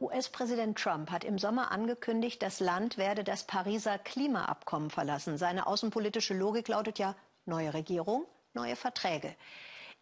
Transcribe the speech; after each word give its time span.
US-Präsident 0.00 0.78
Trump 0.78 1.10
hat 1.10 1.24
im 1.24 1.38
Sommer 1.38 1.70
angekündigt, 1.72 2.42
das 2.42 2.60
Land 2.60 2.98
werde 2.98 3.24
das 3.24 3.44
Pariser 3.44 3.98
Klimaabkommen 3.98 4.90
verlassen. 4.90 5.38
Seine 5.38 5.66
außenpolitische 5.66 6.34
Logik 6.34 6.68
lautet 6.68 6.98
ja 6.98 7.14
neue 7.46 7.74
Regierung, 7.74 8.26
neue 8.52 8.76
Verträge. 8.76 9.34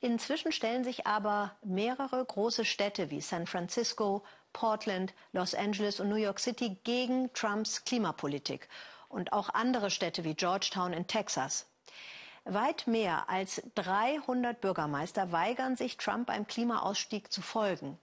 Inzwischen 0.00 0.50
stellen 0.50 0.82
sich 0.82 1.06
aber 1.06 1.56
mehrere 1.62 2.24
große 2.24 2.64
Städte 2.64 3.10
wie 3.10 3.20
San 3.20 3.46
Francisco, 3.46 4.24
Portland, 4.52 5.14
Los 5.32 5.54
Angeles 5.54 6.00
und 6.00 6.08
New 6.08 6.16
York 6.16 6.40
City 6.40 6.76
gegen 6.82 7.32
Trumps 7.32 7.84
Klimapolitik. 7.84 8.68
Und 9.08 9.32
auch 9.32 9.50
andere 9.50 9.90
Städte 9.90 10.24
wie 10.24 10.34
Georgetown 10.34 10.92
in 10.92 11.06
Texas. 11.06 11.66
Weit 12.44 12.88
mehr 12.88 13.28
als 13.30 13.62
300 13.76 14.60
Bürgermeister 14.60 15.30
weigern 15.30 15.76
sich, 15.76 15.96
Trump 15.96 16.26
beim 16.26 16.48
Klimaausstieg 16.48 17.30
zu 17.30 17.40
folgen. 17.40 17.98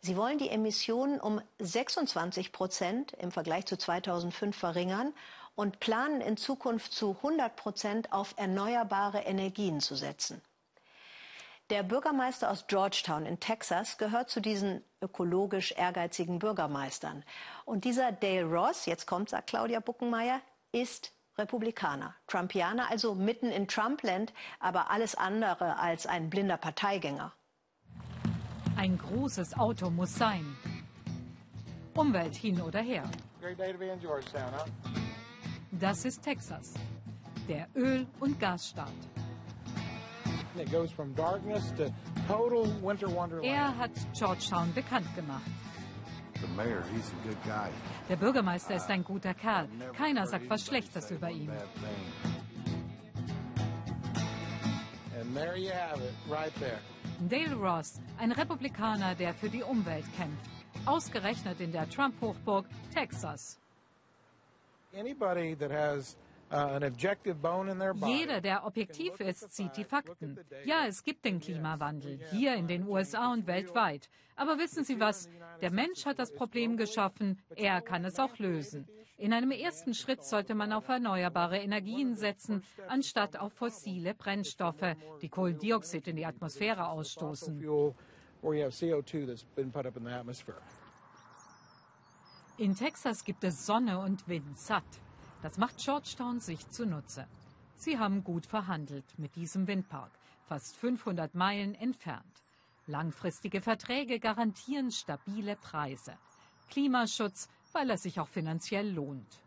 Sie 0.00 0.16
wollen 0.16 0.38
die 0.38 0.50
Emissionen 0.50 1.20
um 1.20 1.40
26 1.58 2.52
Prozent 2.52 3.12
im 3.14 3.32
Vergleich 3.32 3.66
zu 3.66 3.76
2005 3.76 4.56
verringern 4.56 5.12
und 5.56 5.80
planen 5.80 6.20
in 6.20 6.36
Zukunft 6.36 6.92
zu 6.92 7.16
100 7.16 7.56
Prozent 7.56 8.12
auf 8.12 8.34
erneuerbare 8.36 9.20
Energien 9.22 9.80
zu 9.80 9.96
setzen. 9.96 10.40
Der 11.70 11.82
Bürgermeister 11.82 12.50
aus 12.50 12.66
Georgetown 12.66 13.26
in 13.26 13.40
Texas 13.40 13.98
gehört 13.98 14.30
zu 14.30 14.40
diesen 14.40 14.82
ökologisch 15.02 15.72
ehrgeizigen 15.72 16.38
Bürgermeistern. 16.38 17.24
Und 17.66 17.84
dieser 17.84 18.10
Dale 18.12 18.44
Ross, 18.44 18.86
jetzt 18.86 19.06
kommt, 19.06 19.28
sagt 19.28 19.48
Claudia 19.48 19.80
Buckenmeier, 19.80 20.40
ist 20.72 21.12
Republikaner. 21.36 22.14
Trumpianer, 22.26 22.88
also 22.90 23.14
mitten 23.14 23.50
in 23.50 23.68
Trumpland, 23.68 24.32
aber 24.60 24.90
alles 24.90 25.14
andere 25.14 25.78
als 25.78 26.06
ein 26.06 26.30
blinder 26.30 26.56
Parteigänger. 26.56 27.32
Ein 28.78 28.96
großes 28.96 29.58
Auto 29.58 29.90
muss 29.90 30.14
sein. 30.14 30.46
Umwelt 31.94 32.36
hin 32.36 32.60
oder 32.60 32.80
her. 32.80 33.02
Das 35.72 36.04
ist 36.04 36.22
Texas, 36.22 36.74
der 37.48 37.66
Öl- 37.74 38.06
und 38.20 38.38
Gasstaat. 38.38 38.92
Er 43.42 43.78
hat 43.78 43.90
Georgetown 44.16 44.72
bekannt 44.72 45.16
gemacht. 45.16 45.50
Der 48.08 48.16
Bürgermeister 48.16 48.76
ist 48.76 48.88
ein 48.90 49.02
guter 49.02 49.34
Kerl. 49.34 49.68
Keiner 49.92 50.24
sagt 50.24 50.48
was 50.48 50.64
Schlechtes 50.64 51.10
über 51.10 51.30
ihn. 51.30 51.50
Dale 57.28 57.54
Ross, 57.54 58.00
ein 58.18 58.32
Republikaner, 58.32 59.14
der 59.14 59.34
für 59.34 59.50
die 59.50 59.62
Umwelt 59.62 60.04
kämpft. 60.16 60.50
Ausgerechnet 60.86 61.60
in 61.60 61.70
der 61.70 61.88
Trump-Hochburg 61.90 62.64
Texas. 62.94 63.58
Anybody 64.98 65.54
that 65.56 65.70
has 65.70 66.16
Jeder, 66.50 68.40
der 68.40 68.64
objektiv 68.64 69.20
ist, 69.20 69.54
sieht 69.54 69.76
die 69.76 69.84
Fakten. 69.84 70.38
Ja, 70.64 70.86
es 70.86 71.04
gibt 71.04 71.24
den 71.24 71.40
Klimawandel, 71.40 72.18
hier 72.30 72.54
in 72.54 72.66
den 72.66 72.86
USA 72.88 73.32
und 73.32 73.46
weltweit. 73.46 74.08
Aber 74.36 74.58
wissen 74.58 74.84
Sie 74.84 74.98
was? 74.98 75.28
Der 75.60 75.70
Mensch 75.70 76.06
hat 76.06 76.18
das 76.18 76.32
Problem 76.32 76.76
geschaffen, 76.76 77.38
er 77.56 77.80
kann 77.82 78.04
es 78.04 78.18
auch 78.18 78.38
lösen. 78.38 78.88
In 79.18 79.32
einem 79.32 79.50
ersten 79.50 79.94
Schritt 79.94 80.24
sollte 80.24 80.54
man 80.54 80.72
auf 80.72 80.88
erneuerbare 80.88 81.58
Energien 81.58 82.14
setzen, 82.14 82.62
anstatt 82.86 83.36
auf 83.36 83.52
fossile 83.52 84.14
Brennstoffe, 84.14 84.94
die 85.20 85.28
Kohlendioxid 85.28 86.06
in 86.06 86.16
die 86.16 86.24
Atmosphäre 86.24 86.88
ausstoßen. 86.88 87.60
In 92.58 92.74
Texas 92.76 93.24
gibt 93.24 93.42
es 93.42 93.66
Sonne 93.66 93.98
und 93.98 94.28
Wind 94.28 94.56
satt. 94.56 94.84
Das 95.42 95.56
macht 95.56 95.78
Georgetown 95.78 96.40
sich 96.40 96.68
zunutze. 96.70 97.26
Sie 97.76 97.98
haben 97.98 98.24
gut 98.24 98.46
verhandelt 98.46 99.04
mit 99.18 99.36
diesem 99.36 99.66
Windpark, 99.68 100.10
fast 100.46 100.76
500 100.76 101.34
Meilen 101.34 101.74
entfernt. 101.74 102.42
Langfristige 102.86 103.60
Verträge 103.60 104.18
garantieren 104.18 104.90
stabile 104.90 105.56
Preise. 105.56 106.16
Klimaschutz, 106.70 107.48
weil 107.72 107.90
er 107.90 107.98
sich 107.98 108.18
auch 108.18 108.28
finanziell 108.28 108.90
lohnt. 108.90 109.42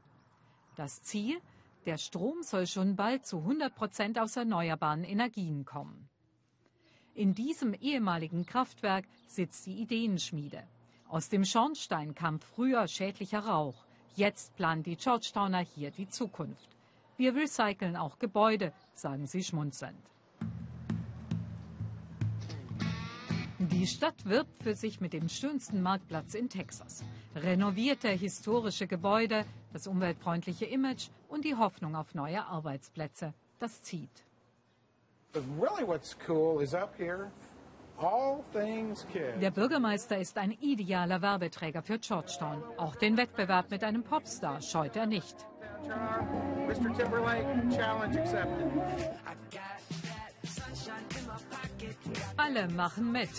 Das 0.76 1.02
Ziel? 1.04 1.42
Der 1.86 1.98
Strom 1.98 2.44
soll 2.44 2.68
schon 2.68 2.96
bald 2.96 3.26
zu 3.26 3.40
100 3.40 3.74
Prozent 3.74 4.20
aus 4.20 4.36
erneuerbaren 4.36 5.04
Energien 5.04 5.66
kommen. 5.66 6.08
In 7.16 7.34
diesem 7.34 7.74
ehemaligen 7.74 8.46
Kraftwerk 8.46 9.06
sitzt 9.28 9.66
die 9.66 9.82
Ideenschmiede. 9.82 10.64
Aus 11.10 11.28
dem 11.28 11.44
Schornstein 11.44 12.16
kam 12.16 12.40
früher 12.40 12.88
schädlicher 12.88 13.40
Rauch. 13.40 13.86
Jetzt 14.16 14.56
planen 14.56 14.84
die 14.84 14.96
Georgetowner 14.96 15.60
hier 15.60 15.92
die 15.92 16.08
Zukunft. 16.08 16.70
Wir 17.18 17.36
recyceln 17.36 17.96
auch 17.96 18.20
Gebäude, 18.20 18.74
sagen 18.94 19.28
sie 19.28 19.44
schmunzelnd. 19.44 19.98
Die 23.60 23.86
Stadt 23.86 24.26
wirbt 24.26 24.64
für 24.64 24.74
sich 24.74 25.00
mit 25.02 25.14
dem 25.14 25.30
schönsten 25.30 25.82
Marktplatz 25.82 26.34
in 26.34 26.50
Texas. 26.50 27.04
Renovierte 27.36 28.10
historische 28.10 28.88
Gebäude, 28.88 29.46
das 29.72 29.88
umweltfreundliche 29.88 30.66
Image 30.66 31.10
und 31.30 31.46
die 31.46 31.56
Hoffnung 31.56 31.96
auf 31.96 32.16
neue 32.16 32.44
Arbeitsplätze. 32.44 33.34
Das 33.60 33.82
zieht. 33.84 34.26
But 35.32 35.44
really 35.60 35.88
what's 35.88 36.18
cool 36.28 36.62
is 36.62 36.74
up 36.74 36.94
here 36.98 37.32
der 39.40 39.52
Bürgermeister 39.52 40.18
ist 40.18 40.38
ein 40.38 40.52
idealer 40.52 41.22
Werbeträger 41.22 41.84
für 41.84 42.00
Georgetown. 42.00 42.64
Auch 42.78 42.96
den 42.96 43.16
Wettbewerb 43.18 43.70
mit 43.70 43.84
einem 43.84 44.04
Popstar 44.04 44.62
scheut 44.62 44.96
er 44.96 45.06
nicht. 45.06 45.36
Alle 52.38 52.68
machen 52.70 53.12
mit. 53.12 53.30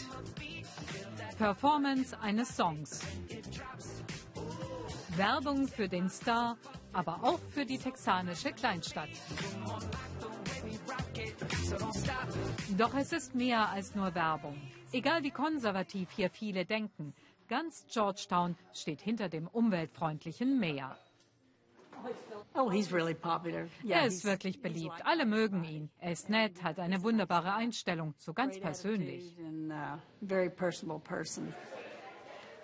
Performance 1.39 2.17
eines 2.21 2.57
Songs. 2.57 3.01
Werbung 5.17 5.67
für 5.67 5.89
den 5.89 6.09
Star, 6.09 6.57
aber 6.93 7.19
auch 7.23 7.41
für 7.51 7.67
die 7.67 7.79
texanische 7.79 8.53
Kleinstadt. 8.53 9.09
Doch 12.77 12.95
es 12.95 13.13
ist 13.13 13.35
mehr 13.35 13.69
als 13.69 13.95
nur 13.95 14.15
Werbung. 14.15 14.61
Egal 14.93 15.23
wie 15.23 15.31
konservativ 15.31 16.11
hier 16.11 16.31
viele 16.31 16.65
denken, 16.65 17.15
ganz 17.49 17.87
Georgetown 17.91 18.57
steht 18.73 19.01
hinter 19.01 19.29
dem 19.29 19.47
umweltfreundlichen 19.49 20.59
Meer. 20.59 20.97
Oh, 22.55 22.71
er 23.89 24.07
ist 24.07 24.25
wirklich 24.25 24.61
beliebt. 24.61 25.05
Alle 25.05 25.25
mögen 25.25 25.65
ihn. 25.65 25.91
Er 25.99 26.13
ist 26.13 26.29
nett, 26.29 26.63
hat 26.63 26.79
eine 26.79 27.03
wunderbare 27.03 27.55
Einstellung, 27.55 28.15
so 28.19 28.35
ganz 28.35 28.61
persönlich. 28.61 29.35
Uh, 29.39 29.99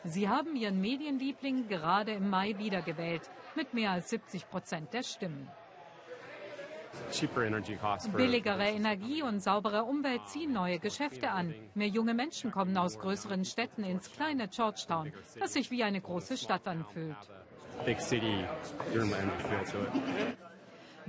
Sie 0.04 0.28
haben 0.28 0.56
ihren 0.56 0.80
Medienliebling 0.80 1.68
gerade 1.68 2.12
im 2.12 2.28
Mai 2.28 2.58
wiedergewählt, 2.58 3.22
mit 3.54 3.74
mehr 3.74 3.92
als 3.92 4.10
70 4.10 4.48
Prozent 4.50 4.92
der 4.92 5.02
Stimmen. 5.02 5.48
Billigere 8.16 8.68
Energie 8.68 9.22
und 9.22 9.40
saubere 9.40 9.84
Umwelt 9.84 10.26
ziehen 10.26 10.52
neue 10.52 10.78
Geschäfte 10.78 11.30
an. 11.30 11.54
Mehr 11.74 11.88
junge 11.88 12.14
Menschen 12.14 12.50
kommen 12.50 12.76
aus 12.76 12.98
größeren 12.98 13.44
Städten 13.44 13.84
ins 13.84 14.10
kleine 14.10 14.48
Georgetown, 14.48 15.12
das 15.38 15.52
sich 15.52 15.70
wie 15.70 15.82
eine 15.82 16.00
große 16.00 16.36
Stadt 16.36 16.66
anfühlt. 16.66 17.16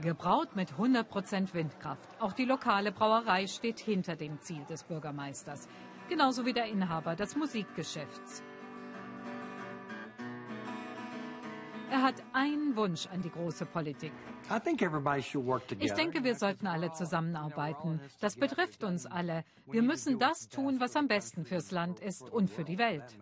Gebraut 0.02 0.56
mit 0.56 0.72
100% 0.72 1.54
Windkraft. 1.54 2.08
Auch 2.20 2.34
die 2.34 2.46
lokale 2.46 2.92
Brauerei 2.92 3.48
steht 3.48 3.80
hinter 3.80 4.16
dem 4.16 4.42
Ziel 4.42 4.64
des 4.70 4.84
Bürgermeisters. 4.84 5.68
Genauso 6.08 6.46
wie 6.46 6.54
der 6.54 6.66
Inhaber 6.66 7.16
des 7.16 7.36
Musikgeschäfts. 7.36 8.44
Er 11.92 12.04
hat 12.04 12.16
einen 12.34 12.76
Wunsch 12.76 13.08
an 13.08 13.22
die 13.22 13.32
große 13.32 13.66
Politik. 13.66 14.12
Ich 15.80 15.94
denke, 15.94 16.24
wir 16.24 16.36
sollten 16.36 16.68
alle 16.68 16.92
zusammenarbeiten. 16.92 18.00
Das 18.20 18.36
betrifft 18.36 18.84
uns 18.84 19.06
alle. 19.06 19.44
Wir 19.66 19.82
müssen 19.82 20.20
das 20.20 20.50
tun, 20.50 20.80
was 20.80 20.96
am 20.96 21.08
besten 21.08 21.46
fürs 21.46 21.72
Land 21.72 22.00
ist 22.00 22.30
und 22.30 22.50
für 22.50 22.64
die 22.64 22.78
Welt. 22.78 23.18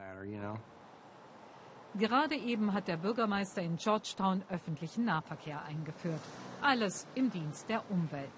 Gerade 1.96 2.36
eben 2.36 2.74
hat 2.74 2.88
der 2.88 2.98
Bürgermeister 2.98 3.62
in 3.62 3.78
Georgetown 3.78 4.44
öffentlichen 4.50 5.06
Nahverkehr 5.06 5.64
eingeführt. 5.64 6.22
Alles 6.62 7.08
im 7.16 7.32
Dienst 7.32 7.70
der 7.70 7.90
Umwelt. 7.90 8.30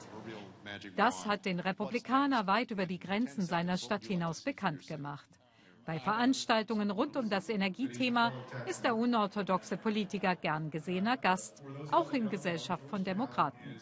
Das 0.95 1.25
hat 1.25 1.45
den 1.45 1.59
Republikaner 1.59 2.47
weit 2.47 2.71
über 2.71 2.85
die 2.85 2.99
Grenzen 2.99 3.41
seiner 3.41 3.77
Stadt 3.77 4.03
hinaus 4.05 4.41
bekannt 4.41 4.87
gemacht. 4.87 5.27
Bei 5.89 5.97
Veranstaltungen 5.97 6.91
rund 6.91 7.17
um 7.17 7.31
das 7.31 7.49
Energiethema 7.49 8.31
ist 8.67 8.83
der 8.83 8.95
unorthodoxe 8.95 9.75
Politiker 9.75 10.35
gern 10.35 10.69
gesehener 10.69 11.17
Gast, 11.17 11.63
auch 11.89 12.11
in 12.11 12.29
Gesellschaft 12.29 12.87
von 12.91 13.03
Demokraten. 13.03 13.75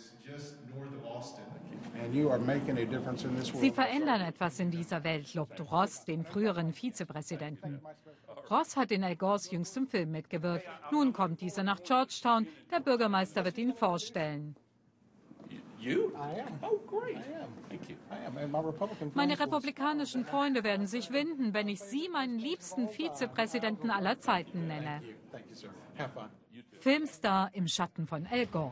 Sie 3.60 3.72
verändern 3.72 4.22
etwas 4.22 4.58
in 4.62 4.72
dieser 4.72 5.04
Welt, 5.04 5.34
lobt 5.34 5.60
Ross, 5.70 6.06
den 6.06 6.24
früheren 6.24 6.72
Vizepräsidenten. 6.72 7.82
Ross 8.50 8.78
hat 8.78 8.92
in 8.92 9.04
Al 9.04 9.18
Gores 9.18 9.52
jüngstem 9.52 9.86
Film 9.86 10.12
mitgewirkt. 10.12 10.66
Nun 10.94 11.12
kommt 11.12 11.42
dieser 11.42 11.64
nach 11.64 11.84
Georgetown. 11.84 12.48
Der 12.72 12.80
Bürgermeister 12.80 13.44
wird 13.44 13.58
ihn 13.58 13.74
vorstellen. 13.74 14.56
Meine 19.14 19.40
republikanischen 19.40 20.26
Freunde 20.26 20.64
werden 20.64 20.88
sich 20.88 21.12
winden, 21.12 21.54
wenn 21.54 21.68
ich 21.68 21.80
Sie 21.80 22.10
meinen 22.10 22.40
liebsten 22.40 22.88
Vizepräsidenten 22.90 23.92
aller 23.92 24.20
Zeiten 24.20 24.68
nenne. 24.68 25.02
Filmstar 26.80 27.50
im 27.54 27.68
Schatten 27.68 28.08
von 28.08 28.26
Al 28.28 28.46
Gore. 28.48 28.72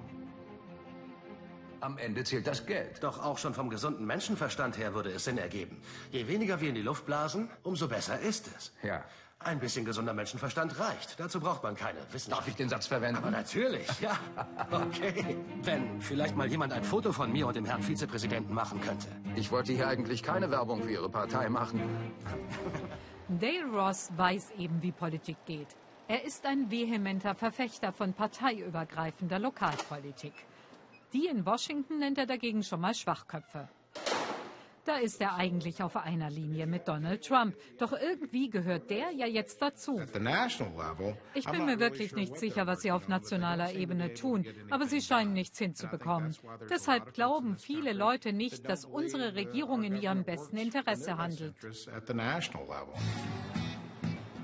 Am 1.85 1.99
Ende 1.99 2.23
zählt 2.23 2.47
das 2.47 2.65
Geld. 2.65 3.03
Doch 3.03 3.23
auch 3.23 3.37
schon 3.37 3.53
vom 3.53 3.69
gesunden 3.69 4.07
Menschenverstand 4.07 4.75
her 4.79 4.95
würde 4.95 5.11
es 5.11 5.25
Sinn 5.25 5.37
ergeben. 5.37 5.79
Je 6.11 6.27
weniger 6.27 6.59
wir 6.59 6.69
in 6.69 6.73
die 6.73 6.81
Luft 6.81 7.05
blasen, 7.05 7.47
umso 7.61 7.87
besser 7.87 8.19
ist 8.19 8.49
es. 8.57 8.73
Ja. 8.81 9.03
Ein 9.37 9.59
bisschen 9.59 9.85
gesunder 9.85 10.11
Menschenverstand 10.15 10.79
reicht. 10.79 11.19
Dazu 11.19 11.39
braucht 11.39 11.61
man 11.61 11.75
keine 11.75 11.99
Wissenschaft. 12.11 12.41
Darf 12.41 12.47
ich 12.47 12.55
den 12.55 12.69
Satz 12.69 12.87
verwenden? 12.87 13.17
Aber 13.17 13.29
natürlich, 13.29 13.87
ja. 14.01 14.17
Okay. 14.71 15.37
Wenn 15.61 16.01
vielleicht 16.01 16.35
mal 16.35 16.47
jemand 16.47 16.73
ein 16.73 16.83
Foto 16.83 17.11
von 17.13 17.31
mir 17.31 17.45
und 17.45 17.55
dem 17.55 17.65
Herrn 17.65 17.83
Vizepräsidenten 17.83 18.55
machen 18.55 18.81
könnte. 18.81 19.05
Ich 19.35 19.51
wollte 19.51 19.71
hier 19.71 19.88
eigentlich 19.88 20.23
keine 20.23 20.49
Werbung 20.49 20.81
für 20.81 20.89
Ihre 20.89 21.09
Partei 21.09 21.49
machen. 21.49 21.79
Dale 23.27 23.65
Ross 23.71 24.09
weiß 24.17 24.53
eben, 24.57 24.81
wie 24.81 24.91
Politik 24.91 25.38
geht. 25.45 25.67
Er 26.07 26.23
ist 26.23 26.47
ein 26.47 26.71
vehementer 26.71 27.35
Verfechter 27.35 27.93
von 27.93 28.13
parteiübergreifender 28.13 29.38
Lokalpolitik. 29.38 30.33
Die 31.13 31.27
in 31.27 31.45
Washington 31.45 31.99
nennt 31.99 32.17
er 32.17 32.25
dagegen 32.25 32.63
schon 32.63 32.81
mal 32.81 32.93
Schwachköpfe. 32.93 33.67
Da 34.85 34.97
ist 34.97 35.19
er 35.19 35.33
eigentlich 35.33 35.81
auf 35.81 35.95
einer 35.97 36.29
Linie 36.29 36.67
mit 36.67 36.87
Donald 36.87 37.25
Trump. 37.25 37.55
Doch 37.79 37.91
irgendwie 37.91 38.51
gehört 38.51 38.91
der 38.91 39.11
ja 39.11 39.25
jetzt 39.25 39.59
dazu. 39.59 39.99
Ich 41.33 41.49
bin 41.49 41.65
mir 41.65 41.79
wirklich 41.79 42.13
nicht 42.13 42.37
sicher, 42.37 42.67
was 42.67 42.81
sie 42.81 42.91
auf 42.91 43.07
nationaler 43.07 43.73
Ebene 43.73 44.13
tun, 44.13 44.45
aber 44.69 44.85
sie 44.85 45.01
scheinen 45.01 45.33
nichts 45.33 45.57
hinzubekommen. 45.57 46.35
Deshalb 46.69 47.13
glauben 47.13 47.57
viele 47.57 47.93
Leute 47.93 48.31
nicht, 48.31 48.69
dass 48.69 48.85
unsere 48.85 49.33
Regierung 49.33 49.83
in 49.83 49.95
ihrem 49.95 50.23
besten 50.23 50.57
Interesse 50.57 51.17
handelt. 51.17 51.55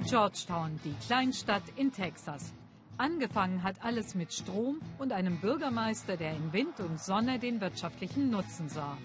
Georgetown, 0.10 0.80
die 0.84 0.96
Kleinstadt 1.06 1.64
in 1.76 1.92
Texas. 1.92 2.52
Angefangen 2.98 3.64
hat 3.64 3.84
alles 3.84 4.16
mit 4.16 4.34
Strom 4.34 4.80
und 5.00 5.12
einem 5.12 5.40
Bürgermeister, 5.40 6.18
der 6.18 6.36
in 6.36 6.54
Wind 6.54 6.80
und 6.80 7.00
Sonne 7.00 7.40
den 7.40 7.60
wirtschaftlichen 7.62 8.30
Nutzen 8.30 8.70
sah. 8.70 8.98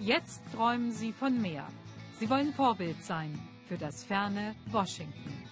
Jetzt 0.00 0.42
träumen 0.54 0.92
sie 0.92 1.12
von 1.12 1.40
mehr. 1.40 1.66
Sie 2.18 2.28
wollen 2.28 2.52
Vorbild 2.52 3.02
sein 3.02 3.38
für 3.66 3.78
das 3.78 4.04
ferne 4.04 4.54
Washington. 4.70 5.45